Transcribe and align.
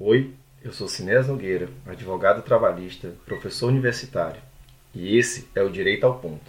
Oi, 0.00 0.32
eu 0.62 0.72
sou 0.72 0.86
Sinés 0.86 1.26
Nogueira, 1.26 1.68
advogado 1.84 2.42
trabalhista, 2.42 3.16
professor 3.26 3.66
universitário, 3.66 4.40
e 4.94 5.18
esse 5.18 5.48
é 5.56 5.60
o 5.60 5.68
Direito 5.68 6.06
ao 6.06 6.20
Ponto 6.20 6.48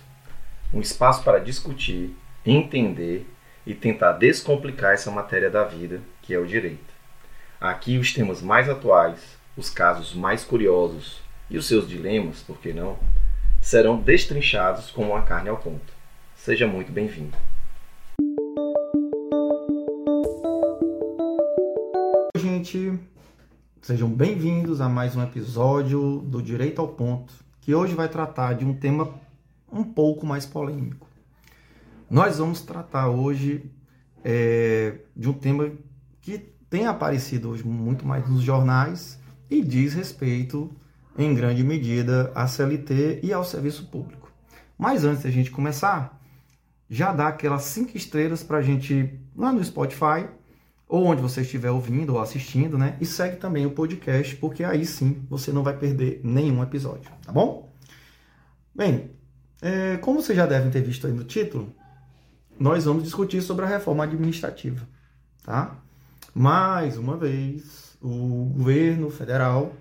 um 0.71 0.79
espaço 0.79 1.23
para 1.23 1.39
discutir, 1.39 2.15
entender 2.45 3.27
e 3.65 3.73
tentar 3.73 4.11
descomplicar 4.11 4.93
essa 4.93 5.09
matéria 5.09 5.49
da 5.49 5.63
vida 5.63 5.99
que 6.21 6.31
é 6.31 6.37
o 6.37 6.45
direito. 6.45 6.93
Aqui 7.59 7.97
os 7.97 8.13
temas 8.13 8.39
mais 8.39 8.69
atuais, 8.69 9.35
os 9.57 9.67
casos 9.71 10.13
mais 10.13 10.43
curiosos 10.43 11.19
e 11.49 11.57
os 11.57 11.67
seus 11.67 11.89
dilemas, 11.89 12.43
por 12.43 12.59
que 12.59 12.71
não, 12.71 12.99
serão 13.59 13.99
destrinchados 13.99 14.91
como 14.91 15.09
uma 15.09 15.23
carne 15.23 15.49
ao 15.49 15.57
ponto. 15.57 15.91
Seja 16.35 16.67
muito 16.67 16.91
bem-vindo. 16.91 17.35
Gente, 22.35 22.93
sejam 23.81 24.09
bem-vindos 24.09 24.81
a 24.81 24.89
mais 24.89 25.15
um 25.15 25.23
episódio 25.23 26.19
do 26.19 26.41
Direito 26.41 26.81
ao 26.81 26.87
Ponto, 26.89 27.33
que 27.61 27.73
hoje 27.73 27.95
vai 27.95 28.09
tratar 28.09 28.53
de 28.53 28.65
um 28.65 28.73
tema 28.73 29.13
um 29.71 29.83
pouco 29.83 30.25
mais 30.25 30.45
polêmico. 30.45 31.07
Nós 32.09 32.37
vamos 32.39 32.61
tratar 32.61 33.09
hoje 33.09 33.71
é, 34.23 34.99
de 35.15 35.29
um 35.29 35.33
tema 35.33 35.71
que 36.21 36.37
tem 36.69 36.87
aparecido 36.87 37.49
hoje 37.49 37.65
muito 37.65 38.05
mais 38.05 38.27
nos 38.27 38.41
jornais 38.41 39.17
e 39.49 39.61
diz 39.63 39.93
respeito, 39.93 40.69
em 41.17 41.33
grande 41.33 41.63
medida, 41.63 42.31
à 42.35 42.47
CLT 42.47 43.21
e 43.23 43.31
ao 43.31 43.43
serviço 43.43 43.87
público. 43.87 44.31
Mas 44.77 45.05
antes 45.05 45.23
da 45.23 45.31
gente 45.31 45.51
começar, 45.51 46.21
já 46.89 47.13
dá 47.13 47.29
aquelas 47.29 47.63
cinco 47.63 47.95
estrelas 47.95 48.43
para 48.43 48.57
a 48.57 48.61
gente 48.61 49.19
lá 49.35 49.53
no 49.53 49.63
Spotify 49.63 50.27
ou 50.89 51.05
onde 51.05 51.21
você 51.21 51.41
estiver 51.41 51.69
ouvindo 51.69 52.15
ou 52.15 52.19
assistindo, 52.19 52.75
né? 52.75 52.97
E 52.99 53.05
segue 53.05 53.37
também 53.37 53.63
o 53.63 53.71
podcast, 53.71 54.35
porque 54.37 54.63
aí 54.63 54.83
sim 54.83 55.23
você 55.29 55.51
não 55.53 55.61
vai 55.61 55.77
perder 55.77 56.19
nenhum 56.23 56.63
episódio, 56.63 57.11
tá 57.23 57.31
bom? 57.31 57.71
Bem, 58.73 59.11
é, 59.61 59.97
como 59.97 60.19
vocês 60.19 60.35
já 60.35 60.47
devem 60.47 60.71
ter 60.71 60.81
visto 60.81 61.05
aí 61.05 61.13
no 61.13 61.23
título, 61.23 61.71
nós 62.59 62.85
vamos 62.85 63.03
discutir 63.03 63.39
sobre 63.43 63.65
a 63.65 63.67
reforma 63.67 64.03
administrativa, 64.03 64.87
tá? 65.43 65.77
Mais 66.33 66.97
uma 66.97 67.15
vez, 67.15 67.95
o 68.01 68.45
governo 68.57 69.11
federal 69.11 69.73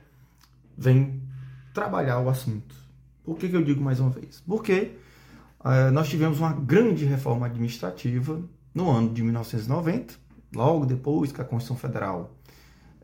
vem 0.76 1.22
trabalhar 1.72 2.20
o 2.20 2.28
assunto. 2.28 2.74
Por 3.24 3.38
que, 3.38 3.48
que 3.48 3.56
eu 3.56 3.64
digo 3.64 3.82
mais 3.82 3.98
uma 3.98 4.10
vez? 4.10 4.42
Porque 4.46 4.92
é, 5.64 5.90
nós 5.90 6.08
tivemos 6.08 6.38
uma 6.38 6.52
grande 6.52 7.06
reforma 7.06 7.46
administrativa 7.46 8.42
no 8.74 8.90
ano 8.90 9.12
de 9.14 9.22
1990, 9.22 10.27
logo 10.54 10.86
depois 10.86 11.32
que 11.32 11.40
a 11.40 11.44
Constituição 11.44 11.76
Federal 11.76 12.36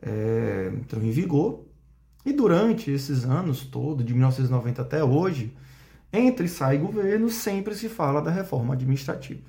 é, 0.01 0.71
entrou 0.73 1.03
em 1.03 1.11
vigor, 1.11 1.65
e 2.25 2.33
durante 2.33 2.89
esses 2.89 3.23
anos 3.23 3.65
todos, 3.65 4.03
de 4.03 4.13
1990 4.13 4.81
até 4.81 5.03
hoje, 5.03 5.55
entre 6.11 6.47
sai 6.47 6.77
governo, 6.77 7.29
sempre 7.29 7.75
se 7.75 7.87
fala 7.87 8.21
da 8.21 8.31
reforma 8.31 8.73
administrativa. 8.73 9.47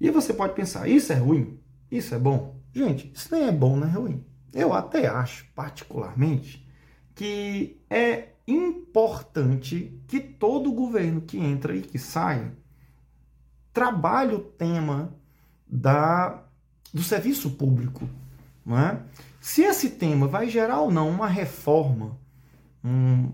E 0.00 0.10
você 0.10 0.32
pode 0.32 0.54
pensar, 0.54 0.88
isso 0.88 1.12
é 1.12 1.16
ruim? 1.16 1.58
Isso 1.90 2.14
é 2.14 2.18
bom? 2.18 2.56
Gente, 2.72 3.10
isso 3.14 3.28
nem 3.34 3.46
é 3.46 3.52
bom 3.52 3.76
nem 3.76 3.88
é 3.88 3.92
ruim. 3.92 4.24
Eu 4.54 4.72
até 4.72 5.06
acho, 5.06 5.46
particularmente, 5.54 6.66
que 7.14 7.80
é 7.90 8.28
importante 8.46 10.00
que 10.06 10.20
todo 10.20 10.72
governo 10.72 11.20
que 11.20 11.36
entra 11.36 11.76
e 11.76 11.82
que 11.82 11.98
sai 11.98 12.52
trabalhe 13.72 14.34
o 14.34 14.40
tema 14.40 15.14
da, 15.66 16.42
do 16.92 17.02
serviço 17.02 17.50
público. 17.50 18.08
Não 18.64 18.78
é? 18.78 19.00
Se 19.40 19.62
esse 19.62 19.90
tema 19.90 20.26
vai 20.26 20.48
gerar 20.48 20.80
ou 20.80 20.90
não 20.90 21.08
uma 21.08 21.26
reforma, 21.26 22.18
um, 22.84 23.32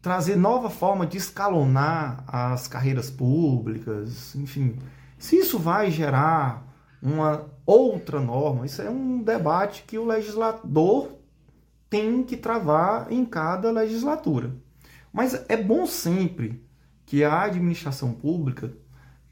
trazer 0.00 0.36
nova 0.36 0.70
forma 0.70 1.06
de 1.06 1.18
escalonar 1.18 2.24
as 2.26 2.68
carreiras 2.68 3.10
públicas, 3.10 4.34
enfim. 4.34 4.76
Se 5.18 5.36
isso 5.36 5.58
vai 5.58 5.90
gerar 5.90 6.66
uma 7.02 7.46
outra 7.66 8.20
norma, 8.20 8.64
isso 8.64 8.80
é 8.80 8.88
um 8.88 9.22
debate 9.22 9.84
que 9.86 9.98
o 9.98 10.06
legislador 10.06 11.18
tem 11.90 12.22
que 12.22 12.36
travar 12.36 13.10
em 13.12 13.24
cada 13.24 13.70
legislatura. 13.70 14.54
Mas 15.12 15.44
é 15.48 15.56
bom 15.56 15.86
sempre 15.86 16.64
que 17.04 17.24
a 17.24 17.42
administração 17.42 18.12
pública 18.12 18.72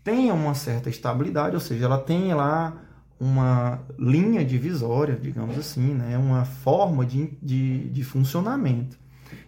tenha 0.03 0.33
uma 0.33 0.55
certa 0.55 0.89
estabilidade, 0.89 1.55
ou 1.55 1.61
seja, 1.61 1.85
ela 1.85 1.99
tenha 1.99 2.35
lá 2.35 2.86
uma 3.19 3.81
linha 3.99 4.45
divisória, 4.45 5.17
digamos 5.17 5.59
assim, 5.59 5.95
né? 5.95 6.19
uma 6.19 6.45
forma 6.45 7.05
de, 7.05 7.31
de, 7.43 7.89
de 7.89 8.05
funcionamento 8.05 8.99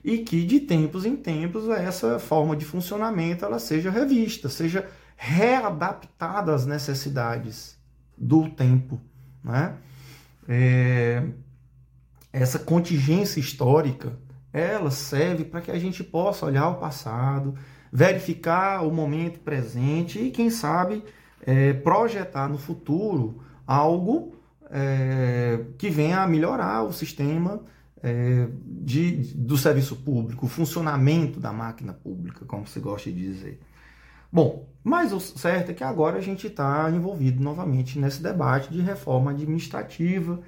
e 0.03 0.19
que 0.19 0.45
de 0.45 0.61
tempos 0.61 1.05
em 1.05 1.17
tempos 1.17 1.69
essa 1.69 2.19
forma 2.19 2.57
de 2.57 2.65
funcionamento 2.65 3.45
ela 3.45 3.59
seja 3.59 3.91
revista, 3.91 4.49
seja 4.49 4.89
readaptada 5.17 6.55
às 6.55 6.65
necessidades 6.65 7.79
do 8.17 8.49
tempo. 8.49 9.01
Né? 9.43 9.75
É, 10.49 11.25
essa 12.33 12.59
contingência 12.59 13.41
histórica 13.41 14.17
ela 14.53 14.91
serve 14.91 15.45
para 15.45 15.61
que 15.61 15.71
a 15.71 15.79
gente 15.79 16.03
possa 16.03 16.47
olhar 16.47 16.69
o 16.69 16.77
passado, 16.77 17.55
verificar 17.93 18.87
o 18.87 18.91
momento 18.91 19.41
presente 19.41 20.19
e, 20.19 20.31
quem 20.31 20.51
sabe, 20.51 21.05
é, 21.43 21.73
projetar 21.75 22.49
no 22.49 22.59
futuro 22.59 23.43
algo 23.69 24.35
é, 24.71 25.61
que 25.77 25.91
venha 25.91 26.23
a 26.23 26.27
melhorar 26.27 26.83
o 26.85 26.93
sistema 26.93 27.61
é, 28.03 28.49
de, 28.65 29.35
do 29.35 29.59
serviço 29.59 29.95
público, 29.97 30.47
o 30.47 30.49
funcionamento 30.49 31.39
da 31.39 31.53
máquina 31.53 31.93
pública, 31.93 32.47
como 32.47 32.67
se 32.67 32.81
gosta 32.81 33.13
de 33.13 33.17
dizer. 33.17 33.61
Bom, 34.33 34.67
mas 34.83 35.13
o 35.13 35.21
certo 35.21 35.71
é 35.71 35.75
que 35.75 35.85
agora 35.85 36.17
a 36.17 36.21
gente 36.23 36.47
está 36.47 36.91
envolvido 36.91 37.43
novamente 37.43 37.99
nesse 37.99 38.23
debate 38.23 38.71
de 38.73 38.81
reforma 38.81 39.33
administrativa, 39.33 40.41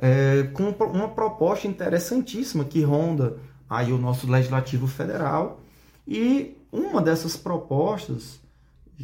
é, 0.00 0.44
com 0.52 0.68
uma 0.68 1.08
proposta 1.08 1.66
interessantíssima 1.66 2.64
que 2.64 2.82
ronda 2.82 3.38
aí 3.68 3.92
o 3.92 3.98
nosso 3.98 4.30
legislativo 4.30 4.86
federal 4.86 5.60
e 6.06 6.56
uma 6.70 7.02
dessas 7.02 7.36
propostas 7.36 8.40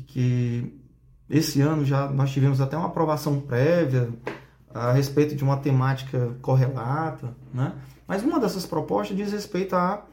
que 0.07 0.84
esse 1.29 1.61
ano 1.61 1.85
já 1.85 2.09
nós 2.09 2.31
tivemos 2.31 2.61
até 2.61 2.77
uma 2.77 2.87
aprovação 2.87 3.41
prévia 3.41 4.11
a 4.73 4.93
respeito 4.93 5.35
de 5.35 5.45
uma 5.45 5.57
temática 5.57 6.37
correlata, 6.43 7.35
né? 7.53 7.73
Mas 8.07 8.23
uma 8.23 8.39
dessas 8.39 8.67
propostas 8.67 9.17
diz 9.17 9.33
respeito 9.33 9.75
à 9.75 10.05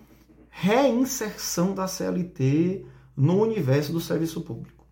reinserção 0.50 1.74
da 1.74 1.88
CLT 1.88 2.86
no 3.16 3.42
universo 3.42 3.92
do 3.92 4.00
serviço 4.00 4.42
público. 4.42 4.86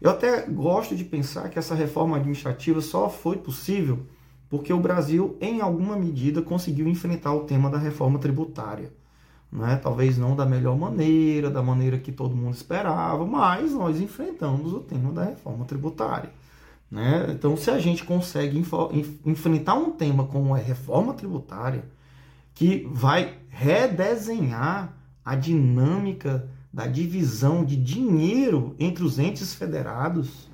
Eu 0.00 0.10
até 0.10 0.42
gosto 0.42 0.94
de 0.94 1.04
pensar 1.04 1.48
que 1.48 1.58
essa 1.58 1.74
reforma 1.74 2.16
administrativa 2.16 2.80
só 2.80 3.08
foi 3.08 3.38
possível 3.38 4.06
porque 4.48 4.72
o 4.72 4.80
Brasil, 4.80 5.36
em 5.40 5.60
alguma 5.60 5.96
medida, 5.96 6.40
conseguiu 6.40 6.88
enfrentar 6.88 7.34
o 7.34 7.44
tema 7.44 7.68
da 7.68 7.78
reforma 7.78 8.18
tributária. 8.18 8.92
Né? 9.50 9.76
Talvez 9.82 10.18
não 10.18 10.36
da 10.36 10.44
melhor 10.44 10.76
maneira, 10.76 11.50
da 11.50 11.62
maneira 11.62 11.98
que 11.98 12.12
todo 12.12 12.36
mundo 12.36 12.54
esperava, 12.54 13.24
mas 13.26 13.72
nós 13.72 14.00
enfrentamos 14.00 14.72
o 14.72 14.80
tema 14.80 15.12
da 15.12 15.24
reforma 15.24 15.64
tributária. 15.64 16.30
Né? 16.90 17.28
Então, 17.30 17.56
se 17.56 17.70
a 17.70 17.78
gente 17.78 18.04
consegue 18.04 18.62
enfrentar 19.24 19.74
um 19.74 19.92
tema 19.92 20.26
como 20.26 20.54
a 20.54 20.58
reforma 20.58 21.14
tributária, 21.14 21.84
que 22.54 22.88
vai 22.90 23.38
redesenhar 23.48 24.94
a 25.24 25.36
dinâmica 25.36 26.48
da 26.72 26.86
divisão 26.86 27.64
de 27.64 27.76
dinheiro 27.76 28.74
entre 28.78 29.04
os 29.04 29.18
entes 29.18 29.54
federados. 29.54 30.48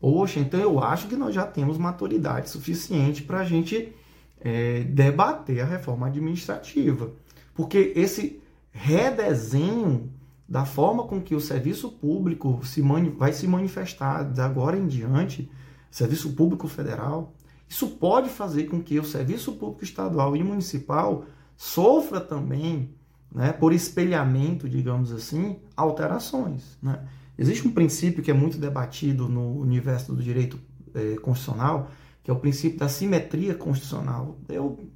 Poxa, 0.00 0.40
então 0.40 0.60
eu 0.60 0.82
acho 0.82 1.08
que 1.08 1.16
nós 1.16 1.34
já 1.34 1.46
temos 1.46 1.78
maturidade 1.78 2.50
suficiente 2.50 3.22
para 3.22 3.40
a 3.40 3.44
gente 3.44 3.92
é, 4.40 4.80
debater 4.84 5.60
a 5.60 5.64
reforma 5.64 6.08
administrativa. 6.08 7.10
Porque 7.54 7.92
esse 7.94 8.40
redesenho 8.70 10.12
da 10.48 10.64
forma 10.64 11.04
com 11.04 11.20
que 11.20 11.34
o 11.34 11.40
serviço 11.40 11.90
público 11.90 12.60
se 12.64 12.82
vai 13.16 13.32
se 13.32 13.46
manifestar 13.46 14.24
de 14.24 14.40
agora 14.40 14.76
em 14.76 14.86
diante, 14.86 15.50
serviço 15.90 16.32
público 16.34 16.68
federal, 16.68 17.32
isso 17.68 17.88
pode 17.88 18.28
fazer 18.28 18.64
com 18.64 18.82
que 18.82 18.98
o 18.98 19.04
serviço 19.04 19.52
público 19.52 19.84
estadual 19.84 20.36
e 20.36 20.42
municipal 20.42 21.24
sofra 21.56 22.20
também, 22.20 22.90
né, 23.32 23.52
por 23.52 23.72
espelhamento, 23.72 24.68
digamos 24.68 25.12
assim, 25.12 25.56
alterações. 25.76 26.76
Né? 26.82 27.00
Existe 27.38 27.66
um 27.66 27.72
princípio 27.72 28.22
que 28.22 28.30
é 28.30 28.34
muito 28.34 28.58
debatido 28.58 29.28
no 29.28 29.58
universo 29.58 30.12
do 30.12 30.22
direito 30.22 30.58
eh, 30.94 31.16
constitucional, 31.22 31.90
que 32.22 32.30
é 32.30 32.34
o 32.34 32.38
princípio 32.38 32.78
da 32.78 32.88
simetria 32.88 33.54
constitucional. 33.54 34.38
Eu 34.48 34.88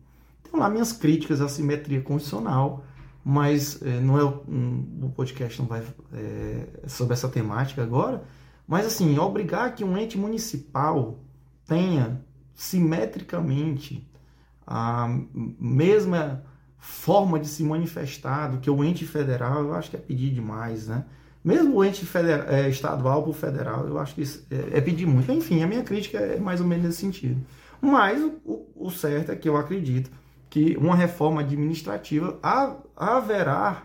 tenho 0.51 0.63
lá 0.63 0.69
minhas 0.69 0.93
críticas 0.93 1.41
à 1.41 1.49
simetria 1.49 2.01
constitucional, 2.01 2.85
mas 3.25 3.81
eh, 3.83 4.01
não 4.01 4.19
é 4.19 4.25
um, 4.25 5.01
o 5.03 5.11
podcast 5.11 5.61
não 5.61 5.69
vai 5.69 5.83
é, 6.13 6.67
sobre 6.87 7.13
essa 7.15 7.29
temática 7.29 7.83
agora. 7.83 8.25
Mas 8.67 8.87
assim, 8.87 9.19
obrigar 9.19 9.75
que 9.75 9.85
um 9.85 9.97
ente 9.97 10.19
municipal 10.19 11.19
tenha 11.67 12.23
simetricamente 12.55 14.07
a 14.67 15.09
mesma 15.31 16.43
forma 16.79 17.39
de 17.39 17.49
se 17.49 17.63
manifestar 17.63 18.49
do 18.49 18.59
que 18.59 18.71
o 18.71 18.85
ente 18.85 19.07
federal, 19.07 19.63
eu 19.63 19.75
acho 19.75 19.91
que 19.91 19.97
é 19.97 20.01
pedir 20.01 20.31
demais, 20.31 20.87
né? 20.89 21.05
Mesmo 21.43 21.77
o 21.77 21.85
ente 21.85 22.05
federal, 22.05 22.47
é, 22.49 22.69
estadual 22.69 23.23
para 23.23 23.31
o 23.31 23.35
federal, 23.35 23.87
eu 23.87 23.99
acho 23.99 24.15
que 24.15 24.23
é, 24.23 24.79
é, 24.79 24.81
pedir 24.81 25.07
muito. 25.07 25.31
Enfim, 25.33 25.63
a 25.63 25.67
minha 25.67 25.83
crítica 25.83 26.19
é 26.19 26.39
mais 26.39 26.61
ou 26.61 26.67
menos 26.67 26.85
nesse 26.85 26.99
sentido. 26.99 27.41
Mas 27.81 28.21
o, 28.45 28.67
o 28.75 28.91
certo 28.91 29.33
é 29.33 29.37
que 29.37 29.49
eu 29.49 29.57
acredito 29.57 30.11
que 30.51 30.77
uma 30.77 30.95
reforma 30.95 31.41
administrativa 31.41 32.39
haverá 32.97 33.85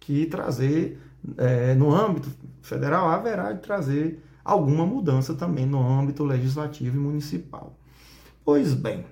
que 0.00 0.26
trazer, 0.26 1.00
é, 1.38 1.74
no 1.74 1.94
âmbito 1.94 2.30
federal, 2.62 3.08
haverá 3.08 3.52
de 3.52 3.60
trazer 3.60 4.22
alguma 4.44 4.84
mudança 4.84 5.34
também 5.34 5.64
no 5.64 5.80
âmbito 5.80 6.24
legislativo 6.24 6.96
e 6.96 7.00
municipal. 7.00 7.78
Pois 8.44 8.74
bem, 8.74 9.06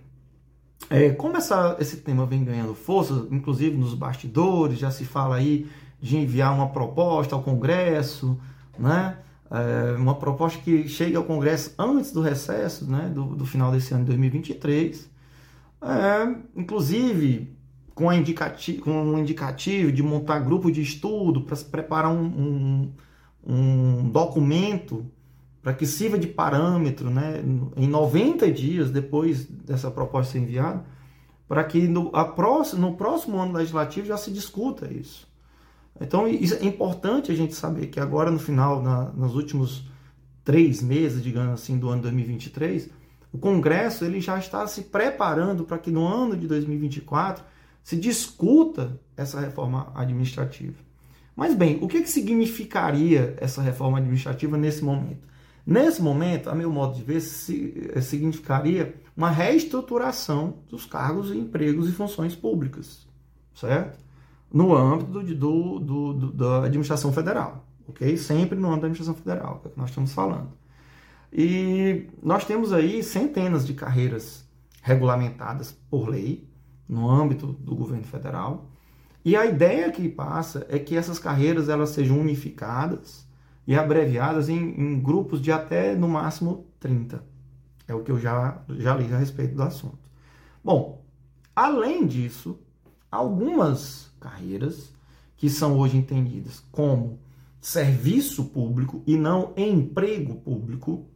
é, 0.91 1.11
como 1.11 1.37
essa, 1.37 1.77
esse 1.81 1.99
tema 1.99 2.27
vem 2.27 2.45
ganhando 2.45 2.75
força, 2.75 3.27
inclusive 3.31 3.77
nos 3.77 3.95
bastidores, 3.95 4.79
já 4.79 4.91
se 4.91 5.05
fala 5.05 5.37
aí 5.37 5.67
de 6.01 6.17
enviar 6.17 6.53
uma 6.55 6.69
proposta 6.69 7.35
ao 7.35 7.43
Congresso, 7.43 8.39
né? 8.79 9.17
É, 9.51 9.97
uma 9.97 10.15
proposta 10.15 10.59
que 10.61 10.89
chegue 10.89 11.15
ao 11.15 11.25
Congresso 11.25 11.75
antes 11.79 12.11
do 12.11 12.21
recesso, 12.23 12.91
né? 12.91 13.11
do, 13.15 13.37
do 13.37 13.45
final 13.45 13.71
desse 13.71 13.93
ano 13.93 14.03
de 14.03 14.09
2023. 14.09 15.12
É, 15.83 16.35
inclusive, 16.55 17.57
com, 17.95 18.09
a 18.09 18.17
indicati 18.17 18.75
com 18.75 18.91
um 18.91 19.19
indicativo 19.19 19.91
de 19.91 20.03
montar 20.03 20.39
grupo 20.39 20.71
de 20.71 20.81
estudo 20.81 21.43
para 21.43 21.57
se 21.57 21.65
preparar 21.65 22.13
um, 22.13 22.25
um, 22.25 22.93
um 23.45 24.09
documento 24.09 25.05
para 25.63 25.73
que 25.73 25.87
sirva 25.87 26.19
de 26.19 26.27
parâmetro 26.27 27.09
né, 27.09 27.41
em 27.77 27.87
90 27.87 28.51
dias 28.51 28.91
depois 28.91 29.45
dessa 29.47 29.91
proposta 29.91 30.33
ser 30.33 30.41
enviada, 30.41 30.85
para 31.47 31.63
que 31.63 31.87
no, 31.87 32.11
próxima, 32.35 32.81
no 32.81 32.97
próximo 32.97 33.39
ano 33.39 33.53
legislativo 33.53 34.07
já 34.07 34.17
se 34.17 34.33
discuta 34.33 34.93
isso. 34.93 35.31
Então, 36.01 36.27
isso 36.27 36.55
é 36.55 36.65
importante 36.65 37.31
a 37.31 37.35
gente 37.35 37.55
saber 37.55 37.89
que 37.89 38.01
agora, 38.01 38.31
no 38.31 38.39
final, 38.39 38.83
na, 38.83 39.05
nos 39.13 39.37
últimos 39.37 39.85
três 40.43 40.83
meses, 40.83 41.23
digamos 41.23 41.53
assim, 41.53 41.79
do 41.79 41.89
ano 41.89 42.03
2023, 42.03 42.91
o 43.33 43.39
Congresso 43.39 44.05
ele 44.05 44.21
já 44.21 44.39
está 44.39 44.67
se 44.67 44.83
preparando 44.83 45.65
para 45.65 45.79
que 45.79 45.91
no 45.91 46.07
ano 46.07 46.37
de 46.37 46.47
2024 46.47 47.43
se 47.83 47.97
discuta 47.97 49.01
essa 49.17 49.41
reforma 49.41 49.91
administrativa. 49.95 50.77
Mas 51.35 51.55
bem, 51.55 51.79
o 51.81 51.89
que, 51.89 52.03
que 52.03 52.11
significaria 52.11 53.35
essa 53.41 53.63
reforma 53.63 53.99
administrativa 53.99 54.57
nesse 54.59 54.85
momento? 54.85 55.27
Nesse 55.67 56.03
momento, 56.03 56.51
a 56.51 56.55
meu 56.55 56.71
modo 56.71 56.95
de 56.95 57.03
ver, 57.03 57.19
eh, 57.19 58.01
significaria 58.01 58.95
uma 59.17 59.31
reestruturação 59.31 60.59
dos 60.69 60.85
cargos, 60.85 61.31
empregos 61.31 61.89
e 61.89 61.93
funções 61.93 62.35
públicas, 62.35 63.07
certo? 63.55 63.99
No 64.53 64.75
âmbito 64.77 65.11
do, 65.11 65.23
do, 65.23 65.79
do, 65.79 66.13
do 66.13 66.33
da 66.33 66.65
administração 66.65 67.13
federal, 67.13 67.65
ok? 67.89 68.17
Sempre 68.17 68.59
no 68.59 68.69
âmbito 68.69 68.83
da 68.83 68.87
administração 68.89 69.15
federal, 69.15 69.63
é 69.65 69.69
o 69.69 69.71
que 69.71 69.79
nós 69.79 69.89
estamos 69.89 70.13
falando. 70.13 70.51
E 71.33 72.09
nós 72.23 72.45
temos 72.45 72.73
aí 72.73 73.03
centenas 73.03 73.67
de 73.67 73.73
carreiras 73.73 74.47
regulamentadas 74.83 75.73
por 75.89 76.09
lei 76.09 76.47
no 76.89 77.09
âmbito 77.11 77.47
do 77.47 77.75
governo 77.75 78.05
federal. 78.05 78.69
E 79.25 79.35
a 79.37 79.47
ideia 79.47 79.91
que 79.91 80.09
passa 80.09 80.67
é 80.69 80.79
que 80.79 80.97
essas 80.97 81.19
carreiras 81.19 81.69
elas 81.69 81.91
sejam 81.91 82.21
unificadas 82.21 83.27
e 83.67 83.75
abreviadas 83.75 84.49
em, 84.49 84.59
em, 84.59 85.01
grupos 85.01 85.41
de 85.41 85.53
até 85.53 85.95
no 85.95 86.09
máximo 86.09 86.67
30. 86.81 87.25
É 87.87 87.95
o 87.95 88.03
que 88.03 88.11
eu 88.11 88.19
já, 88.19 88.63
já 88.69 88.95
li 88.95 89.13
a 89.13 89.19
respeito 89.19 89.55
do 89.55 89.63
assunto. 89.63 90.11
Bom, 90.63 91.05
além 91.55 92.07
disso, 92.07 92.59
algumas 93.11 94.13
carreiras 94.21 94.93
que 95.37 95.49
são 95.49 95.79
hoje 95.79 95.97
entendidas 95.97 96.63
como 96.71 97.21
serviço 97.61 98.47
público 98.47 99.03
e 99.07 99.17
não 99.17 99.53
emprego 99.57 100.35
público, 100.35 101.07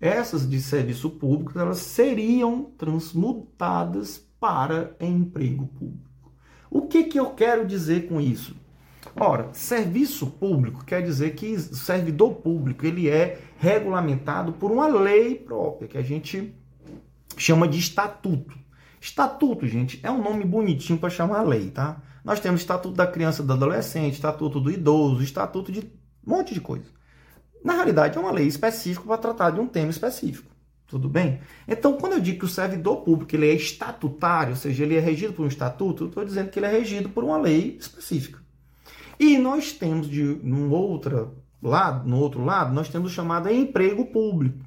essas 0.00 0.48
de 0.48 0.60
serviço 0.60 1.10
público 1.10 1.58
elas 1.58 1.78
seriam 1.78 2.64
transmutadas 2.76 4.24
para 4.38 4.94
emprego 5.00 5.66
público. 5.66 6.32
O 6.70 6.82
que, 6.82 7.04
que 7.04 7.18
eu 7.18 7.30
quero 7.30 7.66
dizer 7.66 8.08
com 8.08 8.20
isso? 8.20 8.54
Ora, 9.16 9.48
serviço 9.52 10.26
público 10.26 10.84
quer 10.84 11.02
dizer 11.02 11.34
que 11.34 11.58
servidor 11.58 12.36
público 12.36 12.86
ele 12.86 13.08
é 13.08 13.40
regulamentado 13.58 14.52
por 14.52 14.70
uma 14.70 14.86
lei 14.86 15.34
própria, 15.34 15.88
que 15.88 15.98
a 15.98 16.02
gente 16.02 16.54
chama 17.36 17.66
de 17.66 17.78
estatuto. 17.78 18.56
Estatuto, 19.00 19.66
gente, 19.66 19.98
é 20.02 20.10
um 20.10 20.22
nome 20.22 20.44
bonitinho 20.44 20.98
para 20.98 21.10
chamar 21.10 21.42
lei, 21.42 21.70
tá? 21.70 22.00
Nós 22.24 22.40
temos 22.40 22.60
estatuto 22.60 22.94
da 22.94 23.06
criança 23.06 23.42
do 23.42 23.52
adolescente, 23.52 24.14
estatuto 24.14 24.60
do 24.60 24.70
idoso, 24.70 25.22
estatuto 25.22 25.72
de 25.72 25.80
um 25.80 26.30
monte 26.30 26.52
de 26.52 26.60
coisa. 26.60 26.97
Na 27.68 27.74
realidade, 27.74 28.16
é 28.16 28.20
uma 28.20 28.32
lei 28.32 28.46
específica 28.46 29.04
para 29.06 29.18
tratar 29.18 29.50
de 29.50 29.60
um 29.60 29.66
tema 29.66 29.90
específico. 29.90 30.50
Tudo 30.86 31.06
bem? 31.06 31.38
Então, 31.68 31.98
quando 31.98 32.14
eu 32.14 32.20
digo 32.20 32.38
que 32.38 32.44
o 32.46 32.48
servidor 32.48 33.02
público 33.02 33.36
ele 33.36 33.46
é 33.46 33.52
estatutário, 33.52 34.52
ou 34.52 34.56
seja, 34.56 34.84
ele 34.84 34.96
é 34.96 35.00
regido 35.00 35.34
por 35.34 35.44
um 35.44 35.48
estatuto, 35.48 36.04
eu 36.04 36.08
estou 36.08 36.24
dizendo 36.24 36.48
que 36.48 36.58
ele 36.58 36.64
é 36.64 36.70
regido 36.70 37.10
por 37.10 37.22
uma 37.22 37.36
lei 37.36 37.76
específica. 37.78 38.38
E 39.20 39.36
nós 39.36 39.70
temos 39.70 40.08
de 40.08 40.22
no 40.42 40.70
outro 40.70 41.34
lado, 41.62 42.08
no 42.08 42.16
outro 42.16 42.42
lado, 42.42 42.72
nós 42.72 42.88
temos 42.88 43.12
o 43.12 43.14
chamado 43.14 43.50
emprego 43.50 44.06
público. 44.06 44.64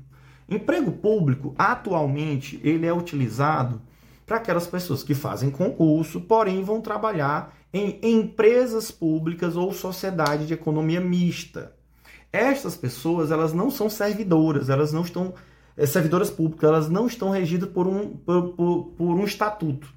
Emprego 0.47 0.91
público, 0.91 1.55
atualmente, 1.57 2.61
ele 2.63 2.85
é 2.85 2.93
utilizado 2.93 3.81
para 4.27 4.37
aquelas 4.37 4.67
pessoas 4.67 5.01
que 5.01 5.15
fazem 5.15 5.49
concurso, 5.49 6.21
porém 6.21 6.63
vão 6.63 6.79
trabalhar 6.79 7.51
em 7.73 7.99
empresas 8.03 8.91
públicas 8.91 9.55
ou 9.55 9.73
sociedade 9.73 10.45
de 10.45 10.53
economia 10.53 11.01
mista. 11.01 11.80
Estas 12.31 12.75
pessoas, 12.75 13.31
elas 13.31 13.53
não 13.53 13.69
são 13.69 13.89
servidoras, 13.89 14.69
elas 14.69 14.93
não 14.93 15.01
estão 15.01 15.33
é, 15.75 15.85
servidoras 15.85 16.29
públicas, 16.29 16.69
elas 16.69 16.89
não 16.89 17.07
estão 17.07 17.29
regidas 17.29 17.69
por 17.69 17.87
um, 17.87 18.15
por, 18.15 18.53
por, 18.53 18.83
por 18.97 19.15
um 19.17 19.23
estatuto, 19.25 19.93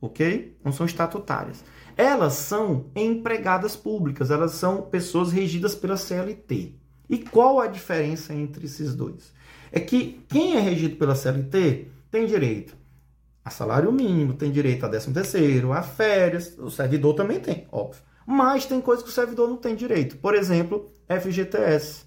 ok? 0.00 0.56
Não 0.64 0.72
são 0.72 0.84
estatutárias 0.86 1.62
elas 1.98 2.34
são 2.34 2.86
empregadas 2.94 3.74
públicas, 3.74 4.30
elas 4.30 4.52
são 4.52 4.82
pessoas 4.82 5.32
regidas 5.32 5.74
pela 5.74 5.96
CLT. 5.96 6.76
E 7.10 7.18
qual 7.18 7.58
a 7.58 7.66
diferença 7.66 8.32
entre 8.32 8.66
esses 8.66 8.94
dois? 8.94 9.32
É 9.72 9.80
que 9.80 10.24
quem 10.28 10.56
é 10.56 10.60
regido 10.60 10.94
pela 10.94 11.16
CLT 11.16 11.88
tem 12.08 12.24
direito 12.24 12.76
a 13.44 13.50
salário 13.50 13.90
mínimo, 13.90 14.34
tem 14.34 14.52
direito 14.52 14.86
a 14.86 14.88
13 14.88 15.12
terceiro, 15.12 15.72
a 15.72 15.82
férias, 15.82 16.56
o 16.56 16.70
servidor 16.70 17.14
também 17.14 17.40
tem, 17.40 17.66
óbvio. 17.72 18.00
Mas 18.24 18.64
tem 18.64 18.80
coisas 18.80 19.02
que 19.02 19.10
o 19.10 19.12
servidor 19.12 19.48
não 19.48 19.56
tem 19.56 19.74
direito. 19.74 20.18
Por 20.18 20.36
exemplo, 20.36 20.88
FGTS. 21.08 22.06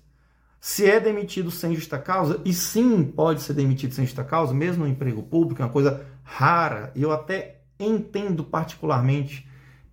Se 0.60 0.90
é 0.90 1.00
demitido 1.00 1.50
sem 1.50 1.74
justa 1.74 1.98
causa, 1.98 2.40
e 2.46 2.54
sim 2.54 3.04
pode 3.04 3.42
ser 3.42 3.54
demitido 3.54 3.94
sem 3.94 4.06
justa 4.06 4.24
causa, 4.24 4.54
mesmo 4.54 4.84
no 4.84 4.90
emprego 4.90 5.24
público, 5.24 5.62
é 5.62 5.66
uma 5.66 5.72
coisa 5.72 6.06
rara, 6.24 6.92
e 6.96 7.02
eu 7.02 7.12
até 7.12 7.62
entendo 7.80 8.44
particularmente 8.44 9.48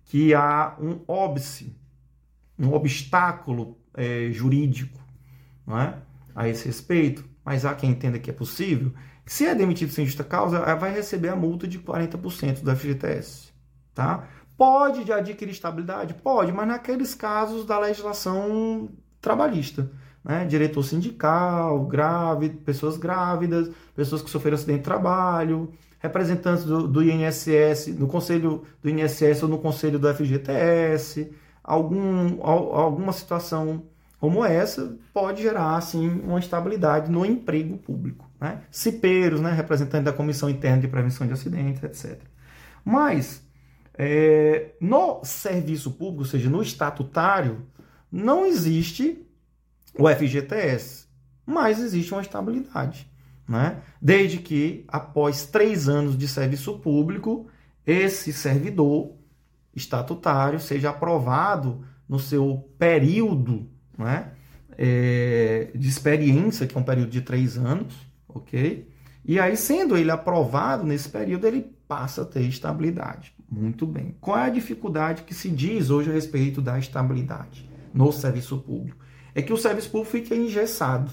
que 0.05 0.33
há 0.33 0.75
um 0.79 1.01
óbice, 1.07 1.75
um 2.57 2.71
obstáculo 2.71 3.77
é, 3.95 4.29
jurídico 4.31 4.99
não 5.65 5.79
é? 5.79 5.97
a 6.35 6.47
esse 6.47 6.65
respeito, 6.65 7.25
mas 7.43 7.65
há 7.65 7.73
quem 7.73 7.91
entenda 7.91 8.19
que 8.19 8.29
é 8.29 8.33
possível, 8.33 8.93
se 9.25 9.45
é 9.45 9.53
demitido 9.53 9.91
sem 9.91 10.05
justa 10.05 10.23
causa, 10.23 10.75
vai 10.75 10.91
receber 10.91 11.29
a 11.29 11.35
multa 11.35 11.67
de 11.67 11.77
40% 11.77 12.63
do 12.63 12.75
FGTS. 12.75 13.49
Tá? 13.93 14.27
Pode 14.59 15.05
de 15.05 15.13
adquirir 15.13 15.53
estabilidade? 15.53 16.13
Pode, 16.15 16.51
mas 16.51 16.67
naqueles 16.67 17.15
casos 17.15 17.65
da 17.65 17.79
legislação 17.79 18.89
trabalhista. 19.21 19.89
Né? 20.21 20.43
Diretor 20.43 20.83
sindical, 20.83 21.85
grave, 21.85 22.49
pessoas 22.49 22.97
grávidas, 22.97 23.71
pessoas 23.95 24.21
que 24.21 24.29
sofreram 24.29 24.55
acidente 24.55 24.79
de 24.79 24.83
trabalho, 24.83 25.71
representantes 25.99 26.65
do, 26.65 26.89
do 26.89 27.01
INSS, 27.01 27.87
no 27.97 28.05
conselho 28.05 28.65
do 28.83 28.89
INSS 28.89 29.43
ou 29.43 29.47
no 29.47 29.59
conselho 29.59 29.97
do 29.97 30.13
FGTS, 30.13 31.31
algum, 31.63 32.43
alguma 32.43 33.13
situação 33.13 33.83
como 34.19 34.43
essa 34.43 34.97
pode 35.13 35.41
gerar 35.41 35.77
assim 35.77 36.21
uma 36.21 36.37
estabilidade 36.37 37.09
no 37.09 37.25
emprego 37.25 37.77
público, 37.77 38.29
né? 38.41 38.63
Cipeiros, 38.69 39.39
né, 39.39 39.53
representante 39.53 40.03
da 40.03 40.11
Comissão 40.11 40.49
Interna 40.49 40.81
de 40.81 40.89
Prevenção 40.89 41.25
de 41.25 41.31
Acidentes, 41.31 41.81
etc. 41.81 42.19
Mas 42.83 43.41
é, 43.99 44.71
no 44.79 45.21
serviço 45.25 45.91
público, 45.91 46.21
ou 46.21 46.25
seja, 46.25 46.49
no 46.49 46.61
estatutário, 46.61 47.67
não 48.09 48.45
existe 48.45 49.27
o 49.93 50.07
FGTS, 50.07 51.05
mas 51.45 51.79
existe 51.79 52.13
uma 52.13 52.21
estabilidade 52.21 53.09
né? 53.49 53.81
desde 53.99 54.37
que, 54.37 54.85
após 54.87 55.47
três 55.47 55.89
anos 55.89 56.15
de 56.15 56.27
serviço 56.27 56.77
público, 56.77 57.47
esse 57.85 58.31
servidor 58.31 59.15
estatutário 59.75 60.59
seja 60.59 60.91
aprovado 60.91 61.83
no 62.07 62.19
seu 62.19 62.69
período 62.77 63.67
né? 63.97 64.31
É, 64.77 65.71
de 65.75 65.89
experiência, 65.89 66.65
que 66.65 66.77
é 66.77 66.79
um 66.79 66.83
período 66.83 67.09
de 67.09 67.19
três 67.19 67.57
anos, 67.57 67.93
ok? 68.29 68.87
E 69.25 69.37
aí, 69.37 69.57
sendo 69.57 69.97
ele 69.97 70.09
aprovado 70.09 70.85
nesse 70.85 71.09
período, 71.09 71.45
ele 71.45 71.69
passa 71.85 72.21
a 72.21 72.25
ter 72.25 72.43
estabilidade. 72.43 73.33
Muito 73.51 73.85
bem. 73.85 74.15
Qual 74.21 74.37
é 74.37 74.45
a 74.45 74.49
dificuldade 74.49 75.23
que 75.23 75.33
se 75.33 75.49
diz 75.49 75.89
hoje 75.89 76.09
a 76.09 76.13
respeito 76.13 76.61
da 76.61 76.77
estabilidade 76.77 77.69
no 77.93 78.11
serviço 78.11 78.57
público? 78.59 79.03
É 79.33 79.41
que 79.41 79.53
o 79.53 79.57
serviço 79.57 79.89
público 79.89 80.11
fica 80.11 80.35
engessado. 80.35 81.11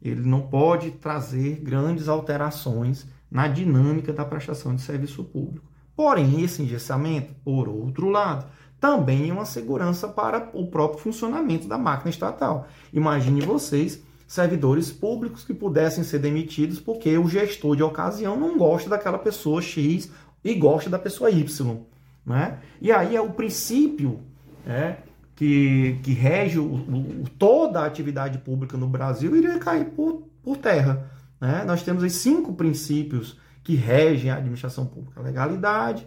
Ele 0.00 0.20
não 0.20 0.42
pode 0.42 0.92
trazer 0.92 1.60
grandes 1.60 2.08
alterações 2.08 3.06
na 3.30 3.48
dinâmica 3.48 4.12
da 4.12 4.24
prestação 4.24 4.74
de 4.74 4.82
serviço 4.82 5.24
público. 5.24 5.66
Porém, 5.96 6.42
esse 6.42 6.62
engessamento, 6.62 7.34
por 7.44 7.68
outro 7.68 8.08
lado, 8.08 8.46
também 8.80 9.30
é 9.30 9.32
uma 9.32 9.44
segurança 9.44 10.08
para 10.08 10.50
o 10.52 10.66
próprio 10.66 11.00
funcionamento 11.00 11.68
da 11.68 11.78
máquina 11.78 12.10
estatal. 12.10 12.66
Imagine 12.92 13.40
vocês, 13.40 14.02
servidores 14.26 14.90
públicos 14.90 15.44
que 15.44 15.54
pudessem 15.54 16.02
ser 16.02 16.18
demitidos 16.18 16.80
porque 16.80 17.16
o 17.16 17.28
gestor 17.28 17.76
de 17.76 17.82
ocasião 17.82 18.38
não 18.38 18.56
gosta 18.58 18.90
daquela 18.90 19.18
pessoa 19.18 19.62
X 19.62 20.10
e 20.44 20.54
gosta 20.54 20.90
da 20.90 20.98
pessoa 20.98 21.30
Y. 21.30 21.86
Né? 22.24 22.58
E 22.80 22.90
aí 22.92 23.16
é 23.16 23.20
o 23.20 23.30
princípio 23.30 24.20
é, 24.66 24.96
que, 25.34 25.98
que 26.02 26.12
rege 26.12 26.58
o, 26.58 26.64
o, 26.64 27.24
toda 27.38 27.80
a 27.80 27.86
atividade 27.86 28.38
pública 28.38 28.76
no 28.76 28.88
Brasil 28.88 29.34
iria 29.36 29.58
cair 29.58 29.86
por, 29.86 30.28
por 30.42 30.56
terra. 30.56 31.10
Né? 31.40 31.64
Nós 31.64 31.82
temos 31.82 32.02
aí 32.02 32.10
cinco 32.10 32.54
princípios 32.54 33.38
que 33.62 33.74
regem 33.74 34.30
a 34.30 34.36
administração 34.36 34.86
pública: 34.86 35.20
legalidade, 35.20 36.06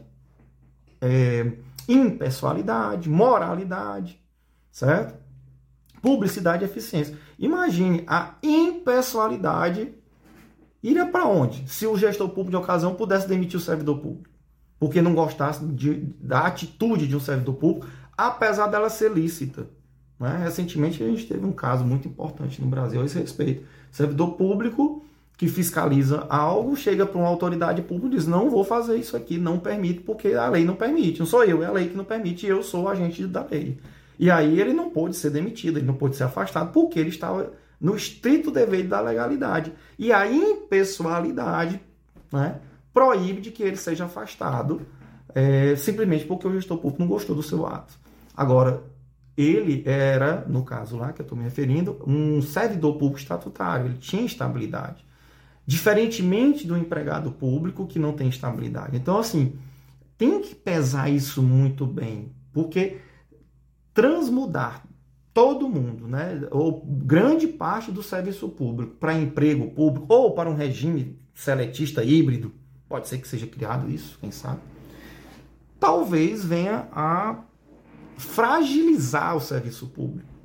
é, 1.02 1.52
impessoalidade, 1.88 3.10
moralidade, 3.10 4.22
certo? 4.72 5.16
Publicidade 6.02 6.64
e 6.64 6.68
eficiência. 6.68 7.18
Imagine 7.38 8.04
a 8.08 8.36
impessoalidade 8.44 9.94
iria 10.90 11.06
para 11.06 11.26
onde? 11.26 11.64
Se 11.68 11.88
o 11.88 11.98
gestor 11.98 12.30
público 12.30 12.52
de 12.52 12.58
ocasião 12.58 12.94
pudesse 12.96 13.28
demitir 13.28 13.58
o 13.58 13.64
servidor 13.64 14.00
público, 14.00 14.30
porque 14.80 15.02
não 15.02 15.16
gostasse 15.16 15.66
de, 15.66 16.14
da 16.20 16.42
atitude 16.46 17.08
de 17.08 17.16
um 17.16 17.20
servidor 17.20 17.56
público, 17.56 17.88
apesar 18.18 18.68
dela 18.68 18.90
ser 18.90 19.12
lícita. 19.12 19.68
Né? 20.20 20.40
Recentemente 20.44 21.04
a 21.04 21.08
gente 21.08 21.26
teve 21.26 21.46
um 21.46 21.52
caso 21.52 21.84
muito 21.84 22.08
importante 22.08 22.62
no 22.62 22.68
Brasil 22.68 23.02
a 23.02 23.06
esse 23.06 23.18
respeito. 23.18 23.66
Servidor 23.92 24.34
público 24.34 25.04
que 25.38 25.48
fiscaliza 25.48 26.26
algo, 26.30 26.76
chega 26.76 27.06
para 27.06 27.18
uma 27.18 27.28
autoridade 27.28 27.82
pública 27.82 28.08
e 28.08 28.18
diz: 28.18 28.28
Não 28.28 28.50
vou 28.50 28.64
fazer 28.64 28.98
isso 28.98 29.18
aqui, 29.18 29.38
não 29.38 29.60
permito, 29.60 30.02
porque 30.04 30.30
a 30.34 30.48
lei 30.50 30.64
não 30.64 30.76
permite. 30.76 31.20
Não 31.20 31.26
sou 31.26 31.44
eu, 31.44 31.62
é 31.62 31.66
a 31.66 31.72
lei 31.72 31.90
que 31.90 31.98
não 31.98 32.06
permite 32.06 32.46
eu 32.46 32.64
sou 32.64 32.84
o 32.84 32.90
agente 32.90 33.26
da 33.28 33.46
lei. 33.50 33.78
E 34.18 34.32
aí 34.32 34.60
ele 34.60 34.74
não 34.74 34.90
pôde 34.90 35.16
ser 35.16 35.30
demitido, 35.30 35.78
ele 35.78 35.86
não 35.86 35.96
pôde 35.96 36.16
ser 36.16 36.24
afastado, 36.24 36.72
porque 36.72 36.98
ele 36.98 37.10
estava 37.10 37.52
no 37.80 37.96
estrito 37.96 38.52
dever 38.52 38.88
da 38.88 39.02
legalidade. 39.02 39.74
E 39.98 40.12
a 40.12 40.30
impessoalidade 40.32 41.80
né, 42.32 42.60
proíbe 42.94 43.42
de 43.42 43.52
que 43.52 43.64
ele 43.64 43.78
seja 43.78 44.06
afastado 44.06 44.82
é, 45.34 45.76
simplesmente 45.76 46.26
porque 46.26 46.48
o 46.48 46.54
gestor 46.54 46.78
público 46.78 47.02
não 47.02 47.10
gostou 47.10 47.36
do 47.36 47.44
seu 47.44 47.66
ato. 47.66 47.94
Agora, 48.36 48.84
ele 49.38 49.84
era, 49.86 50.46
no 50.48 50.64
caso 50.64 50.98
lá 50.98 51.12
que 51.12 51.22
eu 51.22 51.24
estou 51.24 51.38
me 51.38 51.44
referindo, 51.44 52.02
um 52.08 52.42
servidor 52.42 52.94
público 52.94 53.20
estatutário, 53.20 53.88
ele 53.88 53.98
tinha 53.98 54.26
estabilidade. 54.26 55.06
Diferentemente 55.68 56.66
do 56.66 56.78
empregado 56.78 57.32
público 57.32 57.86
que 57.86 58.00
não 58.00 58.14
tem 58.14 58.30
estabilidade. 58.30 58.96
Então, 58.96 59.18
assim, 59.18 59.58
tem 60.18 60.42
que 60.42 60.56
pesar 60.56 61.10
isso 61.10 61.44
muito 61.44 61.86
bem, 61.86 62.32
porque 62.54 62.98
transmudar 63.94 64.86
todo 65.36 65.70
mundo, 65.70 66.08
né, 66.08 66.48
ou 66.50 66.84
grande 66.84 67.46
parte 67.48 67.92
do 67.92 68.02
serviço 68.02 68.50
público 68.50 68.96
para 68.96 69.14
emprego 69.14 69.70
público 69.70 70.08
ou 70.10 70.34
para 70.34 70.50
um 70.50 70.56
regime 70.56 71.20
seletista 71.36 72.04
híbrido, 72.04 72.52
pode 72.90 73.08
ser 73.08 73.20
que 73.20 73.28
seja 73.28 73.46
criado 73.46 73.88
isso, 73.88 74.18
quem 74.20 74.32
sabe, 74.32 74.62
talvez 75.80 76.44
venha 76.44 76.88
a 76.92 77.44
fragilizar 78.18 79.36
o 79.36 79.42
serviço 79.42 79.86
público 79.88 80.36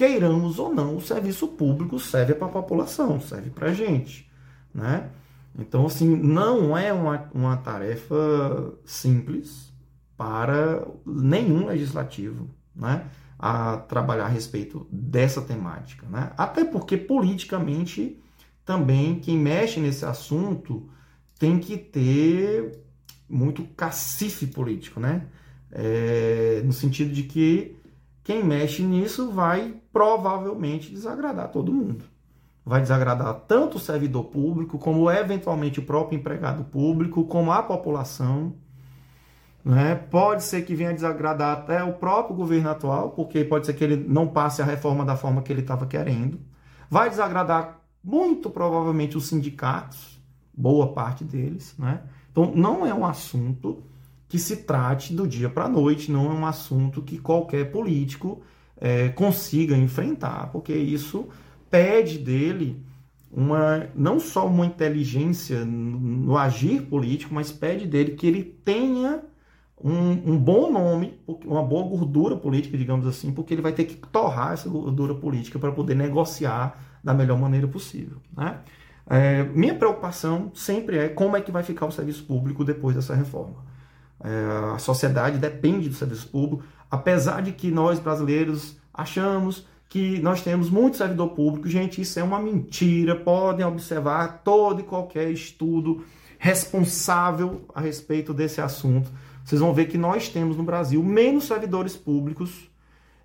queiramos 0.00 0.58
ou 0.58 0.74
não, 0.74 0.96
o 0.96 1.00
serviço 1.02 1.46
público 1.46 1.98
serve 1.98 2.32
para 2.32 2.46
a 2.46 2.50
população, 2.50 3.20
serve 3.20 3.50
para 3.50 3.68
a 3.68 3.74
gente, 3.74 4.32
né? 4.72 5.10
Então, 5.58 5.84
assim, 5.84 6.16
não 6.16 6.74
é 6.74 6.90
uma, 6.90 7.28
uma 7.34 7.58
tarefa 7.58 8.72
simples 8.82 9.70
para 10.16 10.86
nenhum 11.04 11.66
legislativo, 11.66 12.48
né? 12.74 13.04
A 13.42 13.78
trabalhar 13.78 14.26
a 14.26 14.28
respeito 14.28 14.86
dessa 14.92 15.40
temática, 15.40 16.06
né? 16.06 16.30
Até 16.36 16.62
porque, 16.62 16.98
politicamente, 16.98 18.20
também 18.66 19.18
quem 19.18 19.38
mexe 19.38 19.80
nesse 19.80 20.04
assunto 20.04 20.88
tem 21.38 21.58
que 21.58 21.78
ter 21.78 22.78
muito 23.26 23.64
cacife 23.76 24.46
político, 24.46 25.00
né? 25.00 25.26
É, 25.72 26.60
no 26.64 26.72
sentido 26.72 27.12
de 27.12 27.22
que 27.22 27.76
quem 28.22 28.44
mexe 28.44 28.82
nisso 28.82 29.30
vai 29.30 29.80
provavelmente 29.92 30.90
desagradar 30.92 31.50
todo 31.50 31.72
mundo. 31.72 32.04
Vai 32.64 32.82
desagradar 32.82 33.34
tanto 33.48 33.78
o 33.78 33.80
servidor 33.80 34.24
público, 34.24 34.78
como 34.78 35.10
eventualmente 35.10 35.80
o 35.80 35.84
próprio 35.84 36.18
empregado 36.18 36.64
público, 36.64 37.24
como 37.24 37.50
a 37.50 37.62
população. 37.62 38.54
Né? 39.64 39.94
Pode 39.94 40.42
ser 40.42 40.62
que 40.62 40.74
venha 40.74 40.92
desagradar 40.92 41.58
até 41.58 41.82
o 41.84 41.92
próprio 41.92 42.34
governo 42.34 42.70
atual, 42.70 43.10
porque 43.10 43.44
pode 43.44 43.66
ser 43.66 43.74
que 43.74 43.84
ele 43.84 43.96
não 43.96 44.26
passe 44.26 44.62
a 44.62 44.64
reforma 44.64 45.04
da 45.04 45.16
forma 45.16 45.42
que 45.42 45.52
ele 45.52 45.60
estava 45.60 45.86
querendo. 45.86 46.40
Vai 46.88 47.10
desagradar 47.10 47.80
muito 48.02 48.48
provavelmente 48.48 49.16
os 49.16 49.28
sindicatos, 49.28 50.18
boa 50.52 50.92
parte 50.92 51.24
deles. 51.24 51.74
Né? 51.78 52.00
Então, 52.32 52.52
não 52.54 52.86
é 52.86 52.94
um 52.94 53.04
assunto 53.04 53.82
que 54.28 54.38
se 54.38 54.58
trate 54.58 55.12
do 55.12 55.26
dia 55.26 55.50
para 55.50 55.64
a 55.64 55.68
noite, 55.68 56.10
não 56.10 56.30
é 56.30 56.34
um 56.34 56.46
assunto 56.46 57.02
que 57.02 57.18
qualquer 57.18 57.70
político 57.70 58.40
é, 58.80 59.08
consiga 59.10 59.76
enfrentar, 59.76 60.50
porque 60.52 60.72
isso 60.72 61.28
pede 61.68 62.18
dele 62.18 62.82
uma 63.30 63.88
não 63.94 64.18
só 64.18 64.46
uma 64.46 64.66
inteligência 64.66 65.64
no 65.64 66.36
agir 66.36 66.82
político, 66.82 67.34
mas 67.34 67.52
pede 67.52 67.86
dele 67.86 68.12
que 68.12 68.26
ele 68.26 68.42
tenha 68.42 69.22
um, 69.82 70.32
um, 70.32 70.38
bom 70.38 70.70
nome, 70.70 71.18
uma 71.44 71.62
boa 71.62 71.88
gordura 71.88 72.36
política, 72.36 72.76
digamos 72.76 73.06
assim, 73.06 73.32
porque 73.32 73.54
ele 73.54 73.62
vai 73.62 73.72
ter 73.72 73.84
que 73.84 73.96
torrar 73.96 74.52
essa 74.52 74.68
gordura 74.68 75.14
política 75.14 75.58
para 75.58 75.72
poder 75.72 75.94
negociar 75.94 76.78
da 77.02 77.14
melhor 77.14 77.38
maneira 77.38 77.66
possível. 77.66 78.18
Né? 78.36 78.58
É, 79.08 79.44
minha 79.44 79.74
preocupação 79.74 80.52
sempre 80.54 80.98
é 80.98 81.08
como 81.08 81.36
é 81.36 81.40
que 81.40 81.50
vai 81.50 81.62
ficar 81.62 81.86
o 81.86 81.90
serviço 81.90 82.24
público 82.24 82.64
depois 82.64 82.94
dessa 82.94 83.14
reforma. 83.14 83.56
É, 84.22 84.74
a 84.74 84.78
sociedade 84.78 85.38
depende 85.38 85.88
do 85.88 85.94
serviço 85.94 86.28
público, 86.28 86.62
apesar 86.90 87.40
de 87.40 87.52
que 87.52 87.70
nós 87.70 87.98
brasileiros 87.98 88.76
achamos 88.92 89.66
que 89.88 90.20
nós 90.20 90.42
temos 90.42 90.70
muito 90.70 90.96
servidor 90.96 91.30
público. 91.30 91.68
Gente, 91.68 92.00
isso 92.00 92.18
é 92.20 92.22
uma 92.22 92.38
mentira. 92.38 93.16
Podem 93.16 93.66
observar 93.66 94.42
todo 94.44 94.80
e 94.80 94.84
qualquer 94.84 95.28
estudo 95.30 96.04
responsável 96.38 97.62
a 97.74 97.80
respeito 97.80 98.32
desse 98.32 98.60
assunto. 98.60 99.10
Vocês 99.50 99.60
vão 99.60 99.74
ver 99.74 99.86
que 99.86 99.98
nós 99.98 100.28
temos 100.28 100.56
no 100.56 100.62
Brasil 100.62 101.02
menos 101.02 101.42
servidores 101.42 101.96
públicos 101.96 102.70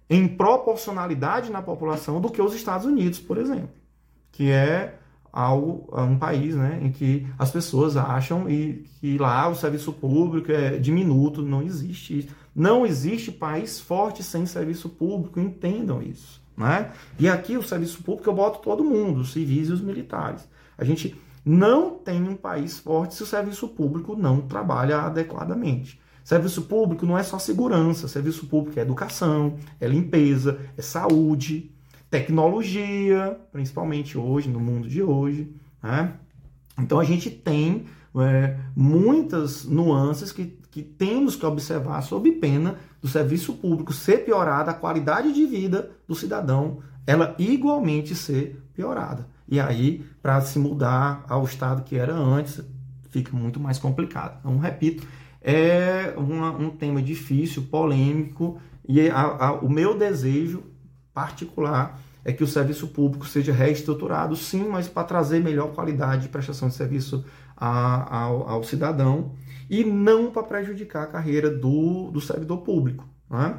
em 0.09 0.27
proporcionalidade 0.27 1.51
na 1.51 1.61
população 1.61 2.19
do 2.19 2.31
que 2.31 2.41
os 2.41 2.55
Estados 2.55 2.87
Unidos, 2.87 3.19
por 3.19 3.37
exemplo, 3.37 3.69
que 4.31 4.49
é 4.49 4.97
algo, 5.31 5.87
um 5.95 6.17
país 6.17 6.55
né, 6.55 6.79
em 6.81 6.91
que 6.91 7.27
as 7.37 7.51
pessoas 7.51 7.95
acham 7.95 8.49
e 8.49 8.87
que 8.99 9.19
lá 9.19 9.47
o 9.47 9.53
serviço 9.53 9.93
público 9.93 10.51
é 10.51 10.79
diminuto, 10.79 11.43
não 11.43 11.61
existe 11.61 12.27
Não 12.55 12.87
existe 12.87 13.31
país 13.31 13.79
forte 13.79 14.23
sem 14.23 14.47
serviço 14.47 14.89
público, 14.89 15.39
entendam 15.39 16.01
isso. 16.01 16.41
Né? 16.57 16.89
E 17.19 17.29
aqui 17.29 17.55
o 17.55 17.61
serviço 17.61 18.01
público 18.01 18.27
eu 18.27 18.33
boto 18.33 18.63
todo 18.63 18.83
mundo, 18.83 19.19
os 19.19 19.31
civis 19.31 19.69
e 19.69 19.73
os 19.73 19.81
militares. 19.81 20.49
A 20.75 20.83
gente 20.83 21.15
não 21.45 21.91
tem 21.91 22.27
um 22.27 22.35
país 22.35 22.79
forte 22.79 23.13
se 23.13 23.21
o 23.21 23.27
serviço 23.27 23.67
público 23.67 24.15
não 24.15 24.41
trabalha 24.41 25.01
adequadamente. 25.01 26.03
Serviço 26.25 26.63
público 26.63 27.05
não 27.05 27.15
é 27.15 27.21
só 27.21 27.37
segurança, 27.37 28.07
serviço 28.07 28.47
público 28.47 28.79
é 28.79 28.81
educação, 28.81 29.57
é 29.79 29.87
limpeza, 29.87 30.59
é 30.75 30.81
saúde, 30.81 31.71
tecnologia, 32.09 33.39
principalmente 33.51 34.17
hoje, 34.17 34.49
no 34.49 34.59
mundo 34.59 34.89
de 34.89 35.03
hoje. 35.03 35.55
Né? 35.83 36.13
Então 36.79 36.99
a 36.99 37.03
gente 37.03 37.29
tem 37.29 37.85
é, 38.15 38.57
muitas 38.75 39.65
nuances 39.65 40.31
que, 40.31 40.57
que 40.71 40.81
temos 40.81 41.35
que 41.35 41.45
observar 41.45 42.01
sob 42.01 42.31
pena 42.31 42.79
do 42.99 43.07
serviço 43.07 43.53
público 43.53 43.93
ser 43.93 44.25
piorada, 44.25 44.71
a 44.71 44.73
qualidade 44.73 45.31
de 45.31 45.45
vida 45.45 45.91
do 46.07 46.15
cidadão 46.15 46.79
ela 47.05 47.35
igualmente 47.37 48.15
ser 48.15 48.63
piorada. 48.73 49.27
E 49.47 49.59
aí, 49.59 50.03
para 50.23 50.41
se 50.41 50.57
mudar 50.57 51.23
ao 51.29 51.43
estado 51.43 51.83
que 51.83 51.95
era 51.95 52.15
antes, 52.15 52.61
fica 53.11 53.37
muito 53.37 53.59
mais 53.59 53.77
complicado. 53.77 54.39
Então, 54.39 54.57
repito, 54.57 55.05
é 55.47 56.11
uma, 56.17 56.49
um 56.49 56.71
tema 56.71 56.99
difícil, 56.99 57.67
polêmico, 57.69 58.59
e 58.87 59.07
a, 59.07 59.21
a, 59.21 59.53
o 59.53 59.69
meu 59.69 59.95
desejo 59.95 60.63
particular 61.13 62.01
é 62.25 62.33
que 62.33 62.43
o 62.43 62.47
serviço 62.47 62.87
público 62.87 63.27
seja 63.27 63.53
reestruturado, 63.53 64.35
sim, 64.35 64.67
mas 64.67 64.87
para 64.87 65.03
trazer 65.03 65.39
melhor 65.43 65.71
qualidade 65.73 66.23
de 66.23 66.29
prestação 66.29 66.67
de 66.67 66.73
serviço 66.73 67.23
a, 67.55 68.23
ao, 68.23 68.49
ao, 68.49 68.63
cidadão 68.63 69.33
e 69.69 69.83
não 69.83 70.31
para 70.31 70.41
prejudicar 70.41 71.03
a 71.03 71.07
carreira 71.07 71.51
do, 71.51 72.09
do 72.09 72.19
servidor 72.19 72.63
público. 72.63 73.07
Né? 73.29 73.55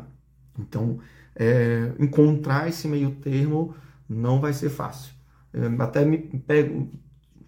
Então, 0.59 0.99
é, 1.37 1.93
encontrar 2.01 2.69
esse 2.69 2.89
meio 2.89 3.13
termo 3.13 3.77
não 4.09 4.41
vai 4.41 4.53
ser 4.53 4.71
fácil. 4.71 5.13
É, 5.55 5.83
até 5.83 6.05
me 6.05 6.19
pego. 6.19 6.91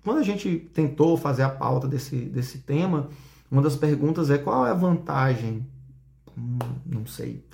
Quando 0.04 0.18
a 0.18 0.22
gente 0.22 0.70
tentou 0.72 1.16
fazer 1.16 1.42
a 1.42 1.50
pauta 1.50 1.88
desse, 1.88 2.16
desse 2.16 2.58
tema, 2.58 3.08
uma 3.50 3.62
das 3.62 3.76
perguntas 3.76 4.30
é 4.30 4.38
qual 4.38 4.66
é 4.66 4.70
a 4.70 4.74
vantagem? 4.74 5.66
Hum, 6.36 6.58
não 6.84 7.06
sei. 7.06 7.44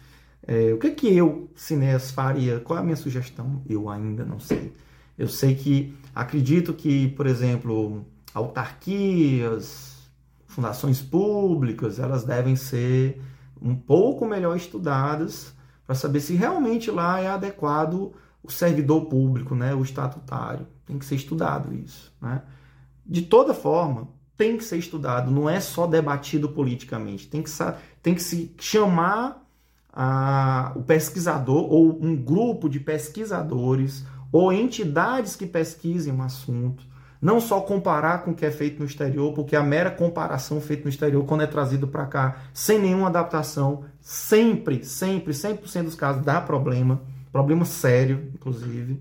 É, 0.46 0.72
o 0.72 0.78
que, 0.78 0.90
que 0.90 1.16
eu, 1.16 1.50
Cineas, 1.54 2.10
faria? 2.10 2.60
Qual 2.60 2.78
é 2.78 2.82
a 2.82 2.84
minha 2.84 2.96
sugestão? 2.96 3.62
Eu 3.68 3.88
ainda 3.88 4.24
não 4.24 4.38
sei. 4.38 4.72
Eu 5.16 5.28
sei 5.28 5.54
que 5.54 5.96
acredito 6.14 6.74
que, 6.74 7.08
por 7.08 7.26
exemplo, 7.26 8.04
autarquias, 8.34 9.94
fundações 10.46 11.00
públicas, 11.00 11.98
elas 11.98 12.24
devem 12.24 12.56
ser 12.56 13.20
um 13.60 13.74
pouco 13.74 14.26
melhor 14.26 14.56
estudadas 14.56 15.54
para 15.86 15.94
saber 15.94 16.20
se 16.20 16.34
realmente 16.34 16.90
lá 16.90 17.20
é 17.20 17.28
adequado 17.28 18.12
o 18.42 18.50
servidor 18.50 19.06
público, 19.06 19.54
né, 19.54 19.74
o 19.74 19.82
estatutário. 19.82 20.66
Tem 20.84 20.98
que 20.98 21.06
ser 21.06 21.14
estudado 21.14 21.74
isso. 21.74 22.12
Né? 22.20 22.42
De 23.06 23.22
toda 23.22 23.54
forma, 23.54 24.08
tem 24.36 24.56
que 24.56 24.64
ser 24.64 24.78
estudado, 24.78 25.30
não 25.30 25.48
é 25.48 25.60
só 25.60 25.86
debatido 25.86 26.48
politicamente. 26.48 27.28
Tem 27.28 27.42
que, 27.42 27.50
tem 28.02 28.14
que 28.14 28.22
se 28.22 28.54
chamar 28.58 29.44
o 30.74 30.82
pesquisador 30.82 31.72
ou 31.72 31.98
um 32.02 32.16
grupo 32.16 32.68
de 32.68 32.80
pesquisadores 32.80 34.04
ou 34.32 34.52
entidades 34.52 35.36
que 35.36 35.46
pesquisem 35.46 36.12
um 36.12 36.22
assunto. 36.22 36.84
Não 37.22 37.40
só 37.40 37.60
comparar 37.60 38.22
com 38.22 38.32
o 38.32 38.34
que 38.34 38.44
é 38.44 38.50
feito 38.50 38.80
no 38.80 38.84
exterior, 38.84 39.32
porque 39.32 39.56
a 39.56 39.62
mera 39.62 39.90
comparação 39.90 40.60
feita 40.60 40.82
no 40.82 40.90
exterior, 40.90 41.24
quando 41.24 41.42
é 41.42 41.46
trazido 41.46 41.86
para 41.86 42.04
cá, 42.04 42.36
sem 42.52 42.78
nenhuma 42.78 43.06
adaptação, 43.06 43.84
sempre, 44.00 44.84
sempre, 44.84 45.32
100% 45.32 45.84
dos 45.84 45.94
casos 45.94 46.22
dá 46.22 46.40
problema, 46.40 47.00
problema 47.32 47.64
sério, 47.64 48.30
inclusive. 48.34 49.00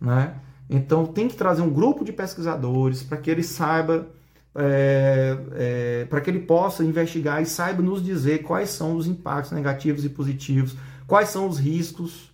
Né? 0.00 0.34
Então 0.70 1.06
tem 1.06 1.26
que 1.26 1.34
trazer 1.34 1.62
um 1.62 1.70
grupo 1.70 2.04
de 2.04 2.12
pesquisadores 2.12 3.02
para 3.02 3.16
que 3.16 3.30
ele 3.30 3.42
saiba 3.42 4.06
é, 4.60 5.38
é, 5.52 6.04
para 6.06 6.20
que 6.20 6.28
ele 6.28 6.40
possa 6.40 6.84
investigar 6.84 7.40
e 7.40 7.46
saiba 7.46 7.80
nos 7.80 8.04
dizer 8.04 8.42
quais 8.42 8.70
são 8.70 8.96
os 8.96 9.06
impactos 9.06 9.52
negativos 9.52 10.04
e 10.04 10.08
positivos, 10.08 10.76
quais 11.06 11.28
são 11.28 11.46
os 11.46 11.58
riscos, 11.58 12.32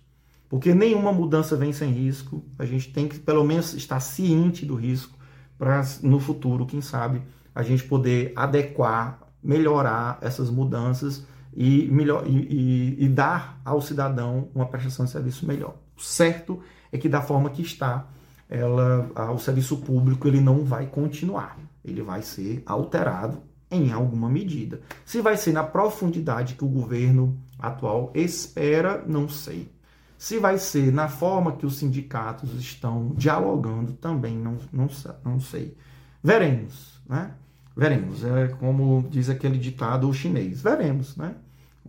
porque 0.49 0.73
nenhuma 0.73 1.13
mudança 1.13 1.55
vem 1.55 1.71
sem 1.71 1.91
risco. 1.91 2.43
A 2.57 2.65
gente 2.65 2.91
tem 2.91 3.07
que 3.07 3.19
pelo 3.19 3.43
menos 3.43 3.75
estar 3.75 3.99
ciente 3.99 4.65
do 4.65 4.73
risco 4.73 5.15
para 5.55 5.83
no 6.01 6.19
futuro, 6.19 6.65
quem 6.65 6.81
sabe, 6.81 7.21
a 7.53 7.61
gente 7.61 7.83
poder 7.83 8.33
adequar, 8.35 9.19
melhorar 9.43 10.17
essas 10.19 10.49
mudanças 10.49 11.23
e, 11.55 11.87
melhor, 11.91 12.23
e, 12.25 12.95
e, 12.99 13.05
e 13.05 13.07
dar 13.07 13.61
ao 13.63 13.81
cidadão 13.81 14.49
uma 14.53 14.65
prestação 14.65 15.05
de 15.05 15.11
serviço 15.11 15.45
melhor. 15.45 15.75
Certo 15.95 16.59
é 16.91 16.97
que 16.97 17.07
da 17.07 17.21
forma 17.21 17.51
que 17.51 17.61
está, 17.61 18.07
ela, 18.49 19.09
o 19.31 19.37
serviço 19.37 19.77
público 19.77 20.27
ele 20.27 20.41
não 20.41 20.65
vai 20.65 20.87
continuar 20.87 21.57
ele 21.85 22.01
vai 22.01 22.21
ser 22.21 22.63
alterado 22.65 23.41
em 23.69 23.91
alguma 23.91 24.29
medida. 24.29 24.81
Se 25.05 25.21
vai 25.21 25.37
ser 25.37 25.53
na 25.53 25.63
profundidade 25.63 26.55
que 26.55 26.63
o 26.63 26.69
governo 26.69 27.37
atual 27.59 28.11
espera, 28.13 29.03
não 29.07 29.27
sei. 29.27 29.71
Se 30.17 30.39
vai 30.39 30.57
ser 30.57 30.91
na 30.91 31.07
forma 31.07 31.53
que 31.53 31.65
os 31.65 31.77
sindicatos 31.77 32.53
estão 32.53 33.13
dialogando, 33.15 33.93
também 33.93 34.37
não, 34.37 34.57
não, 34.71 34.87
não 35.23 35.39
sei. 35.39 35.75
Veremos, 36.23 37.01
né? 37.07 37.31
Veremos. 37.75 38.23
É 38.23 38.47
como 38.47 39.05
diz 39.09 39.29
aquele 39.29 39.57
ditado 39.57 40.11
chinês. 40.13 40.61
Veremos, 40.61 41.15
né? 41.17 41.35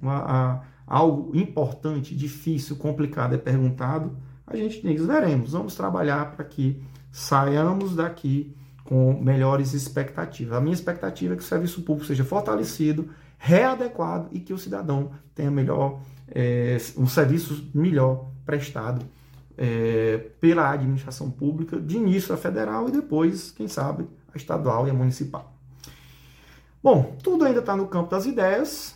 Uma, 0.01 0.17
a, 0.17 0.63
algo 0.87 1.37
importante, 1.37 2.15
difícil, 2.15 2.77
complicado 2.77 3.35
é 3.35 3.39
perguntado, 3.39 4.17
a 4.47 4.57
gente 4.57 4.81
diz, 4.81 5.05
veremos. 5.05 5.53
Vamos 5.53 5.75
trabalhar 5.75 6.33
para 6.33 6.45
que 6.45 6.83
saiamos 7.11 7.97
daqui 7.97 8.55
com 8.87 9.21
melhores 9.21 9.75
expectativas. 9.75 10.57
A 10.57 10.61
minha 10.61 10.75
expectativa 10.75 11.35
é 11.35 11.37
que 11.37 11.43
o 11.43 11.47
serviço 11.47 11.83
público 11.83 12.07
seja 12.07 12.25
fortalecido, 12.25 13.11
readequado 13.39 14.29
e 14.33 14.41
que 14.41 14.53
o 14.53 14.59
cidadão 14.59 15.11
tenha 15.35 15.51
melhor 15.51 16.01
é, 16.29 16.79
um 16.97 17.07
serviço 17.07 17.69
melhor 17.75 18.31
prestado 18.45 19.05
é, 19.57 20.19
pela 20.41 20.71
administração 20.71 21.31
pública, 21.31 21.81
de 21.81 21.97
início 21.97 22.35
a 22.35 22.37
federal 22.37 22.89
e 22.89 22.93
depois, 22.93 23.51
quem 23.51 23.69
sabe, 23.69 24.07
a 24.33 24.37
estadual 24.37 24.87
e 24.87 24.91
a 24.91 24.95
municipal. 24.95 25.53
Bom, 26.83 27.17
tudo 27.23 27.45
ainda 27.45 27.61
está 27.61 27.75
no 27.75 27.87
campo 27.89 28.11
das 28.11 28.27
ideias, 28.27 28.95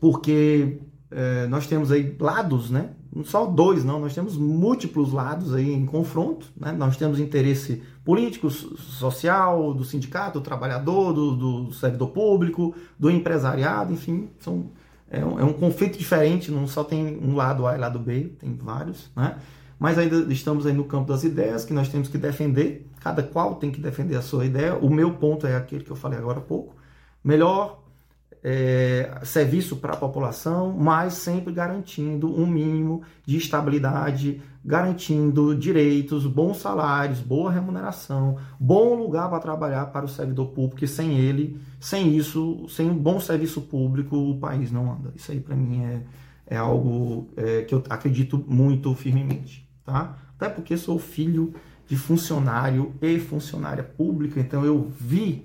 porque 0.00 0.78
é, 1.10 1.46
nós 1.46 1.66
temos 1.66 1.90
aí 1.90 2.16
lados, 2.20 2.70
né? 2.70 2.90
Não 3.14 3.24
só 3.24 3.46
dois, 3.46 3.84
não, 3.84 3.98
nós 3.98 4.14
temos 4.14 4.36
múltiplos 4.36 5.12
lados 5.12 5.54
aí 5.54 5.72
em 5.72 5.86
confronto, 5.86 6.46
né? 6.56 6.72
Nós 6.72 6.96
temos 6.96 7.18
interesse 7.18 7.82
político, 8.04 8.50
social, 8.50 9.72
do 9.72 9.84
sindicato, 9.84 10.38
do 10.38 10.42
trabalhador, 10.42 11.12
do, 11.12 11.64
do 11.64 11.72
servidor 11.72 12.08
público, 12.08 12.74
do 12.98 13.10
empresariado, 13.10 13.92
enfim, 13.92 14.28
são, 14.40 14.70
é, 15.10 15.24
um, 15.24 15.40
é 15.40 15.44
um 15.44 15.52
conflito 15.52 15.98
diferente, 15.98 16.50
não 16.50 16.66
só 16.66 16.84
tem 16.84 17.18
um 17.22 17.34
lado 17.34 17.66
A 17.66 17.74
e 17.74 17.78
lado 17.78 17.98
B, 17.98 18.32
tem 18.38 18.54
vários, 18.54 19.10
né? 19.16 19.36
Mas 19.78 19.96
ainda 19.96 20.32
estamos 20.32 20.66
aí 20.66 20.72
no 20.72 20.84
campo 20.84 21.08
das 21.08 21.22
ideias 21.22 21.64
que 21.64 21.72
nós 21.72 21.88
temos 21.88 22.08
que 22.08 22.18
defender, 22.18 22.86
cada 23.00 23.22
qual 23.22 23.54
tem 23.54 23.70
que 23.70 23.80
defender 23.80 24.16
a 24.16 24.22
sua 24.22 24.44
ideia. 24.44 24.74
O 24.74 24.90
meu 24.90 25.14
ponto 25.14 25.46
é 25.46 25.56
aquele 25.56 25.84
que 25.84 25.90
eu 25.90 25.96
falei 25.96 26.18
agora 26.18 26.38
há 26.38 26.42
pouco. 26.42 26.74
Melhor 27.22 27.77
é, 28.42 29.20
serviço 29.24 29.76
para 29.76 29.94
a 29.94 29.96
população, 29.96 30.72
mas 30.72 31.14
sempre 31.14 31.52
garantindo 31.52 32.28
um 32.28 32.46
mínimo 32.46 33.02
de 33.26 33.36
estabilidade, 33.36 34.40
garantindo 34.64 35.54
direitos, 35.54 36.26
bons 36.26 36.58
salários, 36.58 37.20
boa 37.20 37.50
remuneração, 37.50 38.36
bom 38.58 38.94
lugar 38.94 39.28
para 39.28 39.38
trabalhar 39.40 39.86
para 39.86 40.04
o 40.04 40.08
servidor 40.08 40.48
público, 40.48 40.84
e 40.84 40.88
sem 40.88 41.18
ele, 41.18 41.60
sem 41.80 42.16
isso, 42.16 42.66
sem 42.68 42.90
um 42.90 42.96
bom 42.96 43.18
serviço 43.18 43.62
público, 43.62 44.16
o 44.16 44.38
país 44.38 44.70
não 44.70 44.92
anda. 44.92 45.12
Isso 45.16 45.32
aí 45.32 45.40
para 45.40 45.56
mim 45.56 45.82
é, 45.84 46.02
é 46.46 46.56
algo 46.56 47.28
é, 47.36 47.62
que 47.62 47.74
eu 47.74 47.82
acredito 47.88 48.44
muito 48.46 48.94
firmemente, 48.94 49.68
tá? 49.84 50.18
Até 50.36 50.48
porque 50.48 50.76
sou 50.76 50.98
filho 50.98 51.52
de 51.88 51.96
funcionário 51.96 52.92
e 53.00 53.18
funcionária 53.18 53.82
pública, 53.82 54.38
então 54.38 54.64
eu 54.64 54.88
vi 55.00 55.44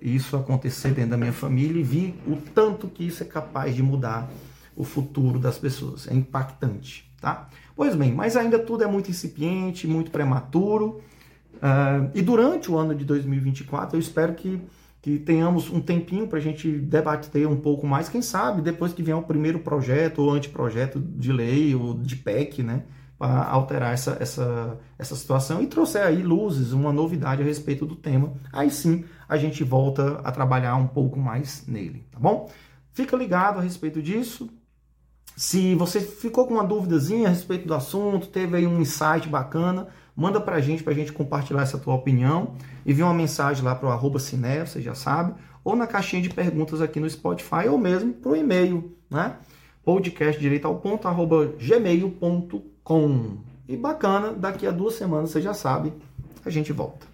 isso 0.00 0.36
acontecer 0.36 0.92
dentro 0.92 1.10
da 1.10 1.16
minha 1.16 1.32
família 1.32 1.80
e 1.80 1.82
vi 1.82 2.14
o 2.26 2.36
tanto 2.36 2.88
que 2.88 3.06
isso 3.06 3.22
é 3.22 3.26
capaz 3.26 3.74
de 3.74 3.82
mudar 3.82 4.28
o 4.76 4.84
futuro 4.84 5.38
das 5.38 5.58
pessoas. 5.58 6.06
É 6.08 6.14
impactante, 6.14 7.10
tá? 7.20 7.48
Pois 7.74 7.94
bem, 7.94 8.12
mas 8.12 8.36
ainda 8.36 8.58
tudo 8.58 8.84
é 8.84 8.86
muito 8.86 9.10
incipiente, 9.10 9.86
muito 9.86 10.10
prematuro. 10.10 11.00
Uh, 11.54 12.10
e 12.14 12.22
durante 12.22 12.70
o 12.70 12.76
ano 12.76 12.94
de 12.94 13.04
2024, 13.04 13.96
eu 13.96 14.00
espero 14.00 14.34
que, 14.34 14.60
que 15.02 15.18
tenhamos 15.18 15.68
um 15.70 15.80
tempinho 15.80 16.28
para 16.28 16.38
a 16.38 16.42
gente 16.42 16.70
debater 16.70 17.46
um 17.48 17.56
pouco 17.56 17.86
mais. 17.86 18.08
Quem 18.08 18.22
sabe 18.22 18.62
depois 18.62 18.92
que 18.92 19.02
vier 19.02 19.16
o 19.16 19.22
primeiro 19.22 19.58
projeto 19.58 20.22
ou 20.22 20.30
anteprojeto 20.30 21.00
de 21.00 21.32
lei 21.32 21.74
ou 21.74 21.94
de 21.94 22.14
PEC, 22.14 22.62
né? 22.62 22.84
Para 23.18 23.44
alterar 23.46 23.92
essa, 23.92 24.16
essa, 24.20 24.78
essa 24.96 25.16
situação 25.16 25.60
e 25.60 25.66
trouxer 25.66 26.06
aí 26.06 26.22
luzes, 26.22 26.72
uma 26.72 26.92
novidade 26.92 27.42
a 27.42 27.44
respeito 27.44 27.84
do 27.84 27.96
tema. 27.96 28.32
Aí 28.52 28.70
sim 28.70 29.04
a 29.28 29.36
gente 29.36 29.64
volta 29.64 30.20
a 30.22 30.30
trabalhar 30.30 30.76
um 30.76 30.86
pouco 30.86 31.18
mais 31.18 31.66
nele, 31.66 32.06
tá 32.12 32.18
bom? 32.20 32.48
Fica 32.92 33.16
ligado 33.16 33.58
a 33.58 33.62
respeito 33.62 34.00
disso. 34.00 34.48
Se 35.36 35.74
você 35.74 36.00
ficou 36.00 36.46
com 36.46 36.54
uma 36.54 36.64
duvidazinha 36.64 37.26
a 37.26 37.30
respeito 37.30 37.66
do 37.66 37.74
assunto, 37.74 38.28
teve 38.28 38.56
aí 38.56 38.66
um 38.66 38.80
insight 38.80 39.28
bacana, 39.28 39.88
manda 40.14 40.40
pra 40.40 40.60
gente, 40.60 40.82
pra 40.82 40.92
gente 40.92 41.12
compartilhar 41.12 41.62
essa 41.62 41.78
tua 41.78 41.94
opinião. 41.94 42.54
Envia 42.86 43.04
uma 43.04 43.14
mensagem 43.14 43.64
lá 43.64 43.74
pro 43.74 43.88
arroba 43.88 44.18
Cine, 44.18 44.60
você 44.60 44.80
já 44.80 44.94
sabe, 44.94 45.34
ou 45.62 45.76
na 45.76 45.86
caixinha 45.86 46.22
de 46.22 46.30
perguntas 46.30 46.80
aqui 46.80 46.98
no 46.98 47.08
Spotify, 47.08 47.68
ou 47.68 47.78
mesmo 47.78 48.12
pro 48.12 48.36
e-mail, 48.36 48.96
né? 49.10 49.36
podcast 49.88 50.38
direito 50.38 50.66
ao 50.66 50.76
ponto, 50.80 51.08
arroba 51.08 51.54
gmail.com. 51.58 52.77
E 53.68 53.76
bacana, 53.76 54.32
daqui 54.32 54.66
a 54.66 54.70
duas 54.70 54.94
semanas, 54.94 55.30
você 55.30 55.42
já 55.42 55.52
sabe, 55.52 55.92
a 56.42 56.48
gente 56.48 56.72
volta. 56.72 57.06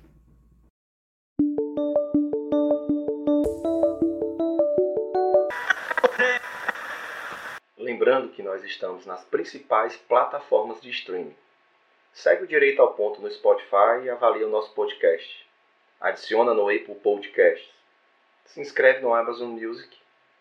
Lembrando 7.77 8.29
que 8.29 8.41
nós 8.41 8.63
estamos 8.63 9.05
nas 9.05 9.25
principais 9.25 9.97
plataformas 9.97 10.81
de 10.81 10.91
streaming. 10.91 11.35
Segue 12.13 12.45
o 12.45 12.47
Direito 12.47 12.81
ao 12.81 12.95
Ponto 12.95 13.21
no 13.21 13.29
Spotify 13.29 14.05
e 14.05 14.11
avalia 14.11 14.47
o 14.47 14.51
nosso 14.51 14.73
podcast. 14.75 15.45
Adiciona 16.01 16.55
no 16.55 16.69
Apple 16.69 16.95
Podcasts. 17.03 17.69
Se 18.45 18.61
inscreve 18.61 19.01
no 19.01 19.13
Amazon 19.13 19.49
Music, 19.49 19.91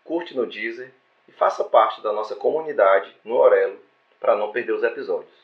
curte 0.03 0.35
no 0.35 0.45
Deezer 0.45 0.93
e 1.27 1.31
faça 1.31 1.63
parte 1.63 2.03
da 2.03 2.13
nossa 2.13 2.35
comunidade 2.35 3.11
no 3.25 3.33
Orelo 3.33 3.79
para 4.23 4.37
não 4.37 4.53
perder 4.53 4.71
os 4.71 4.83
episódios. 4.83 5.42